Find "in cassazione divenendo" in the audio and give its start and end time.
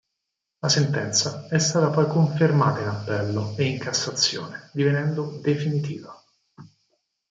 3.65-5.39